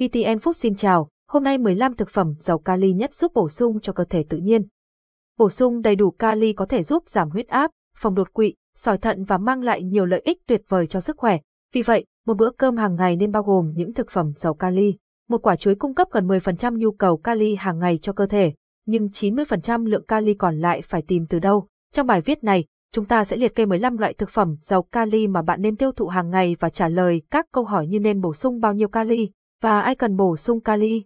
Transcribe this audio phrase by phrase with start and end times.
[0.00, 3.80] VTN Food xin chào, hôm nay 15 thực phẩm giàu kali nhất giúp bổ sung
[3.80, 4.62] cho cơ thể tự nhiên.
[5.38, 8.98] Bổ sung đầy đủ kali có thể giúp giảm huyết áp, phòng đột quỵ, sỏi
[8.98, 11.38] thận và mang lại nhiều lợi ích tuyệt vời cho sức khỏe.
[11.74, 14.94] Vì vậy, một bữa cơm hàng ngày nên bao gồm những thực phẩm giàu kali.
[15.28, 18.52] Một quả chuối cung cấp gần 10% nhu cầu kali hàng ngày cho cơ thể,
[18.86, 21.66] nhưng 90% lượng kali còn lại phải tìm từ đâu.
[21.92, 25.28] Trong bài viết này, chúng ta sẽ liệt kê 15 loại thực phẩm giàu kali
[25.28, 28.20] mà bạn nên tiêu thụ hàng ngày và trả lời các câu hỏi như nên
[28.20, 29.30] bổ sung bao nhiêu kali
[29.60, 31.04] và ai cần bổ sung kali.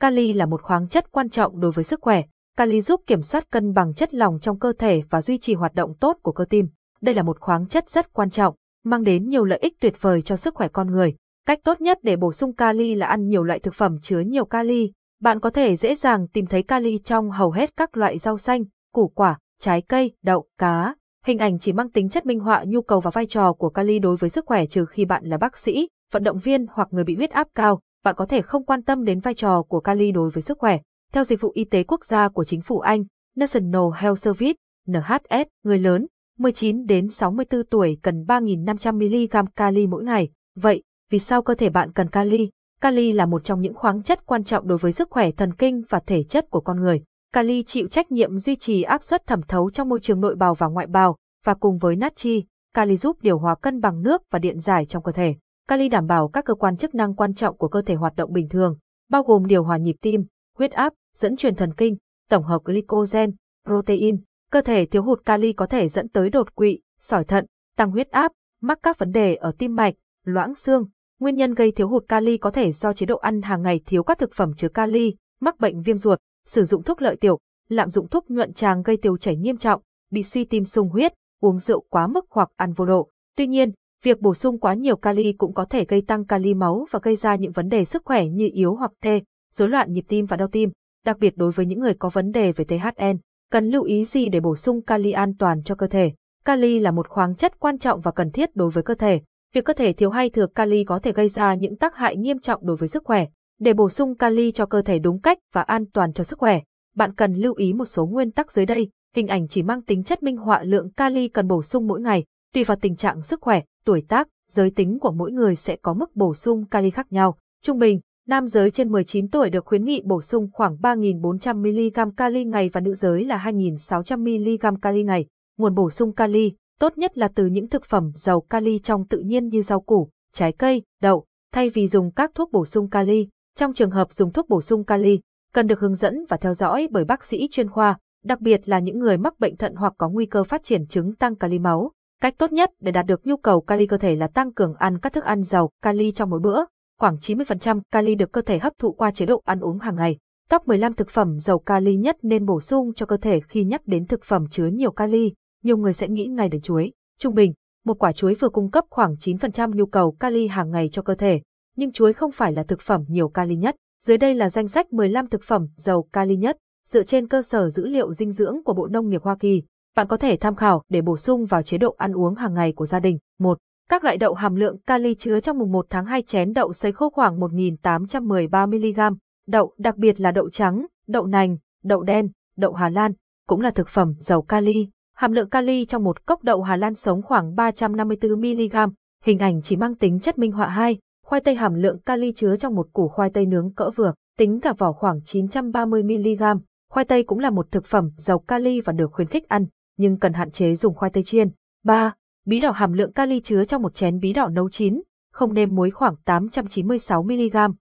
[0.00, 2.22] Kali là một khoáng chất quan trọng đối với sức khỏe.
[2.56, 5.74] Kali giúp kiểm soát cân bằng chất lỏng trong cơ thể và duy trì hoạt
[5.74, 6.68] động tốt của cơ tim.
[7.00, 10.22] Đây là một khoáng chất rất quan trọng, mang đến nhiều lợi ích tuyệt vời
[10.22, 11.14] cho sức khỏe con người.
[11.46, 14.44] Cách tốt nhất để bổ sung kali là ăn nhiều loại thực phẩm chứa nhiều
[14.44, 14.92] kali.
[15.20, 18.64] Bạn có thể dễ dàng tìm thấy kali trong hầu hết các loại rau xanh,
[18.92, 20.94] củ quả, trái cây, đậu, cá.
[21.24, 23.98] Hình ảnh chỉ mang tính chất minh họa nhu cầu và vai trò của kali
[23.98, 27.04] đối với sức khỏe trừ khi bạn là bác sĩ, vận động viên hoặc người
[27.04, 30.12] bị huyết áp cao, bạn có thể không quan tâm đến vai trò của kali
[30.12, 30.78] đối với sức khỏe.
[31.12, 33.04] Theo Dịch vụ Y tế Quốc gia của chính phủ Anh,
[33.36, 34.54] National Health Service,
[34.88, 36.06] NHS, người lớn,
[36.38, 40.28] 19 đến 64 tuổi cần 3.500 mg kali mỗi ngày.
[40.56, 42.50] Vậy, vì sao cơ thể bạn cần kali?
[42.80, 45.82] Kali là một trong những khoáng chất quan trọng đối với sức khỏe thần kinh
[45.88, 47.02] và thể chất của con người.
[47.32, 50.54] Kali chịu trách nhiệm duy trì áp suất thẩm thấu trong môi trường nội bào
[50.54, 54.38] và ngoại bào, và cùng với natri, kali giúp điều hòa cân bằng nước và
[54.38, 55.34] điện giải trong cơ thể.
[55.68, 58.32] Kali đảm bảo các cơ quan chức năng quan trọng của cơ thể hoạt động
[58.32, 58.78] bình thường,
[59.10, 60.24] bao gồm điều hòa nhịp tim,
[60.58, 61.96] huyết áp, dẫn truyền thần kinh,
[62.30, 63.30] tổng hợp glycogen,
[63.64, 64.20] protein.
[64.50, 68.10] Cơ thể thiếu hụt kali có thể dẫn tới đột quỵ, sỏi thận, tăng huyết
[68.10, 68.32] áp,
[68.62, 69.94] mắc các vấn đề ở tim mạch,
[70.24, 70.88] loãng xương.
[71.20, 74.02] Nguyên nhân gây thiếu hụt kali có thể do chế độ ăn hàng ngày thiếu
[74.02, 77.38] các thực phẩm chứa kali, mắc bệnh viêm ruột, sử dụng thuốc lợi tiểu,
[77.68, 81.12] lạm dụng thuốc nhuận tràng gây tiêu chảy nghiêm trọng, bị suy tim sung huyết,
[81.40, 83.10] uống rượu quá mức hoặc ăn vô độ.
[83.36, 83.72] Tuy nhiên,
[84.06, 87.16] việc bổ sung quá nhiều kali cũng có thể gây tăng kali máu và gây
[87.16, 89.20] ra những vấn đề sức khỏe như yếu hoặc tê,
[89.52, 90.70] rối loạn nhịp tim và đau tim,
[91.04, 93.16] đặc biệt đối với những người có vấn đề về THN.
[93.52, 96.12] Cần lưu ý gì để bổ sung kali an toàn cho cơ thể?
[96.44, 99.20] Kali là một khoáng chất quan trọng và cần thiết đối với cơ thể.
[99.54, 102.38] Việc cơ thể thiếu hay thừa kali có thể gây ra những tác hại nghiêm
[102.38, 103.26] trọng đối với sức khỏe.
[103.60, 106.60] Để bổ sung kali cho cơ thể đúng cách và an toàn cho sức khỏe,
[106.96, 108.88] bạn cần lưu ý một số nguyên tắc dưới đây.
[109.16, 112.24] Hình ảnh chỉ mang tính chất minh họa lượng kali cần bổ sung mỗi ngày,
[112.54, 115.94] tùy vào tình trạng sức khỏe, tuổi tác, giới tính của mỗi người sẽ có
[115.94, 117.36] mức bổ sung kali khác nhau.
[117.62, 122.44] Trung bình, nam giới trên 19 tuổi được khuyến nghị bổ sung khoảng 3.400mg kali
[122.44, 125.26] ngày và nữ giới là 2.600mg kali ngày.
[125.58, 129.18] Nguồn bổ sung kali tốt nhất là từ những thực phẩm giàu kali trong tự
[129.18, 133.28] nhiên như rau củ, trái cây, đậu, thay vì dùng các thuốc bổ sung kali.
[133.56, 135.20] Trong trường hợp dùng thuốc bổ sung kali,
[135.52, 138.78] cần được hướng dẫn và theo dõi bởi bác sĩ chuyên khoa, đặc biệt là
[138.78, 141.92] những người mắc bệnh thận hoặc có nguy cơ phát triển chứng tăng kali máu.
[142.20, 144.98] Cách tốt nhất để đạt được nhu cầu kali cơ thể là tăng cường ăn
[144.98, 146.64] các thức ăn giàu kali trong mỗi bữa.
[146.98, 150.18] Khoảng 90% kali được cơ thể hấp thụ qua chế độ ăn uống hàng ngày.
[150.50, 153.82] Top 15 thực phẩm giàu kali nhất nên bổ sung cho cơ thể khi nhắc
[153.86, 155.32] đến thực phẩm chứa nhiều kali,
[155.62, 156.92] nhiều người sẽ nghĩ ngay đến chuối.
[157.18, 157.52] Trung bình,
[157.84, 161.14] một quả chuối vừa cung cấp khoảng 9% nhu cầu kali hàng ngày cho cơ
[161.14, 161.40] thể,
[161.76, 163.76] nhưng chuối không phải là thực phẩm nhiều kali nhất.
[164.02, 166.56] Dưới đây là danh sách 15 thực phẩm giàu kali nhất,
[166.86, 169.62] dựa trên cơ sở dữ liệu dinh dưỡng của Bộ Nông nghiệp Hoa Kỳ.
[169.96, 172.72] Bạn có thể tham khảo để bổ sung vào chế độ ăn uống hàng ngày
[172.72, 173.18] của gia đình.
[173.38, 173.58] 1.
[173.88, 176.92] Các loại đậu hàm lượng kali chứa trong mùng 1 tháng 2 chén đậu sấy
[176.92, 179.16] khô khoảng 1.813mg.
[179.48, 183.12] Đậu, đặc biệt là đậu trắng, đậu nành, đậu đen, đậu Hà Lan,
[183.46, 184.88] cũng là thực phẩm giàu kali.
[185.14, 188.90] Hàm lượng kali trong một cốc đậu Hà Lan sống khoảng 354mg.
[189.24, 190.98] Hình ảnh chỉ mang tính chất minh họa 2.
[191.26, 194.60] Khoai tây hàm lượng kali chứa trong một củ khoai tây nướng cỡ vừa, tính
[194.60, 196.58] cả vỏ khoảng 930mg.
[196.92, 200.18] Khoai tây cũng là một thực phẩm giàu kali và được khuyến khích ăn, nhưng
[200.18, 201.50] cần hạn chế dùng khoai tây chiên.
[201.82, 202.14] 3.
[202.44, 205.02] Bí đỏ hàm lượng kali chứa trong một chén bí đỏ nấu chín,
[205.32, 207.74] không nêm muối khoảng 896mg.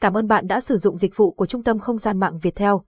[0.00, 2.54] Cảm ơn bạn đã sử dụng dịch vụ của Trung tâm Không gian mạng Việt
[2.54, 2.84] Theo.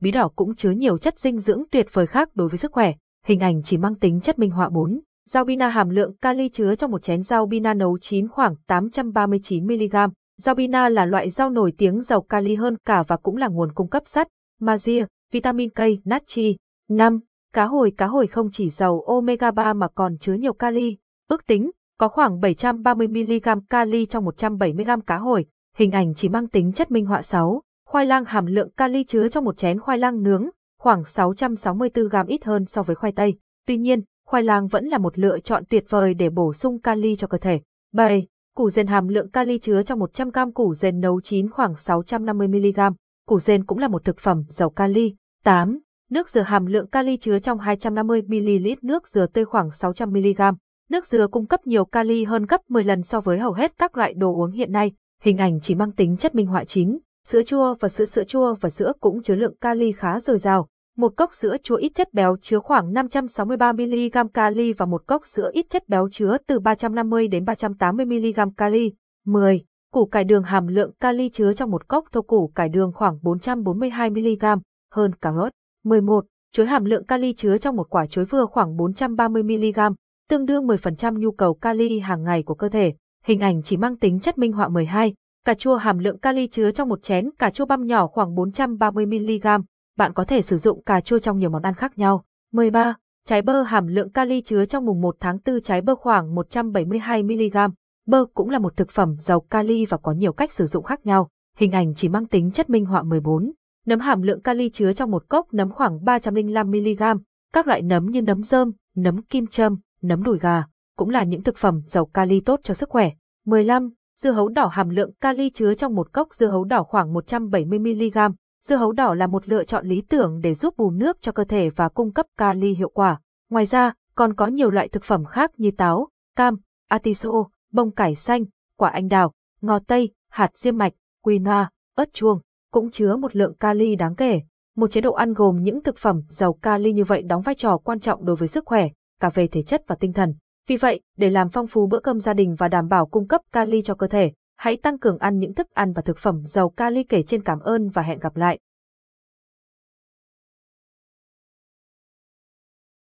[0.00, 2.92] Bí đỏ cũng chứa nhiều chất dinh dưỡng tuyệt vời khác đối với sức khỏe,
[3.24, 5.00] hình ảnh chỉ mang tính chất minh họa 4.
[5.32, 10.10] Rau bina hàm lượng kali chứa trong một chén rau bina nấu chín khoảng 839mg.
[10.38, 13.72] Rau bina là loại rau nổi tiếng giàu kali hơn cả và cũng là nguồn
[13.72, 14.28] cung cấp sắt,
[14.60, 16.56] magie, vitamin K, natri.
[16.88, 17.20] 5.
[17.52, 20.96] Cá hồi Cá hồi không chỉ giàu omega 3 mà còn chứa nhiều kali.
[21.28, 25.46] Ước tính, có khoảng 730mg kali trong 170g cá hồi.
[25.76, 27.62] Hình ảnh chỉ mang tính chất minh họa 6.
[27.86, 30.48] Khoai lang hàm lượng kali chứa trong một chén khoai lang nướng,
[30.80, 33.34] khoảng 664g ít hơn so với khoai tây.
[33.66, 37.16] Tuy nhiên, khoai lang vẫn là một lựa chọn tuyệt vời để bổ sung kali
[37.16, 37.60] cho cơ thể.
[37.92, 38.26] 7.
[38.56, 42.92] Củ dền hàm lượng kali chứa trong 100g củ dền nấu chín khoảng 650mg.
[43.26, 45.14] Củ dền cũng là một thực phẩm giàu kali.
[45.44, 45.78] 8.
[46.10, 50.54] Nước dừa hàm lượng kali chứa trong 250ml nước dừa tươi khoảng 600mg.
[50.90, 53.96] Nước dừa cung cấp nhiều kali hơn gấp 10 lần so với hầu hết các
[53.96, 54.92] loại đồ uống hiện nay.
[55.22, 56.98] Hình ảnh chỉ mang tính chất minh họa chính.
[57.26, 60.68] Sữa chua và sữa sữa chua và sữa cũng chứa lượng kali khá dồi dào.
[61.00, 65.50] Một cốc sữa chua ít chất béo chứa khoảng 563mg kali và một cốc sữa
[65.52, 68.92] ít chất béo chứa từ 350 đến 380mg kali.
[69.26, 69.64] 10.
[69.92, 73.18] Củ cải đường hàm lượng kali chứa trong một cốc thô củ cải đường khoảng
[73.22, 74.58] 442mg,
[74.92, 75.52] hơn cà rốt.
[75.84, 76.24] 11.
[76.52, 79.94] Chuối hàm lượng kali chứa trong một quả chuối vừa khoảng 430mg,
[80.28, 82.94] tương đương 10% nhu cầu kali hàng ngày của cơ thể.
[83.24, 85.14] Hình ảnh chỉ mang tính chất minh họa 12.
[85.44, 89.62] Cà chua hàm lượng kali chứa trong một chén cà chua băm nhỏ khoảng 430mg.
[89.96, 92.24] Bạn có thể sử dụng cà chua trong nhiều món ăn khác nhau.
[92.52, 92.94] 13.
[93.26, 97.70] Trái bơ hàm lượng kali chứa trong mùng 1 tháng 4 trái bơ khoảng 172mg.
[98.06, 101.06] Bơ cũng là một thực phẩm giàu kali và có nhiều cách sử dụng khác
[101.06, 101.28] nhau.
[101.56, 103.52] Hình ảnh chỉ mang tính chất minh họa 14.
[103.86, 107.18] Nấm hàm lượng kali chứa trong một cốc nấm khoảng 305mg.
[107.52, 110.64] Các loại nấm như nấm rơm, nấm kim châm, nấm đùi gà
[110.96, 113.10] cũng là những thực phẩm giàu kali tốt cho sức khỏe.
[113.46, 113.90] 15.
[114.16, 118.32] Dưa hấu đỏ hàm lượng kali chứa trong một cốc dưa hấu đỏ khoảng 170mg.
[118.62, 121.44] Dưa hấu đỏ là một lựa chọn lý tưởng để giúp bù nước cho cơ
[121.44, 123.20] thể và cung cấp kali hiệu quả.
[123.50, 126.56] Ngoài ra, còn có nhiều loại thực phẩm khác như táo, cam,
[126.88, 127.30] atiso,
[127.72, 128.44] bông cải xanh,
[128.76, 130.92] quả anh đào, ngò tây, hạt diêm mạch,
[131.22, 132.40] quinoa, ớt chuông,
[132.72, 134.40] cũng chứa một lượng kali đáng kể.
[134.76, 137.78] Một chế độ ăn gồm những thực phẩm giàu kali như vậy đóng vai trò
[137.78, 138.88] quan trọng đối với sức khỏe,
[139.20, 140.34] cả về thể chất và tinh thần.
[140.68, 143.40] Vì vậy, để làm phong phú bữa cơm gia đình và đảm bảo cung cấp
[143.52, 146.70] kali cho cơ thể, hãy tăng cường ăn những thức ăn và thực phẩm giàu
[146.70, 148.58] kali kể trên cảm ơn và hẹn gặp lại.